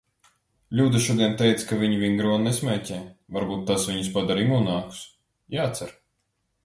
Ļuda 0.77 1.01
šodien 1.07 1.35
teica, 1.41 1.67
ka 1.71 1.77
viņi 1.81 1.99
vingro 2.03 2.31
un 2.37 2.47
nesmēķē. 2.49 2.97
Varbūt 3.37 3.63
tas 3.71 3.85
viņus 3.91 4.11
padara 4.17 4.47
imūnākus. 4.47 5.03
Jācer. 5.59 5.95